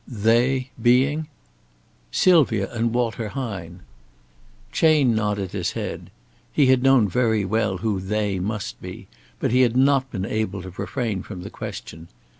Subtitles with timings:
[0.07, 1.27] "They being"
[2.11, 3.81] "Sylvia and Walter Hine."
[4.71, 6.09] Chayne nodded his head.
[6.51, 9.07] He had known very well who "they" must be,
[9.39, 12.07] but he had not been able to refrain from the question.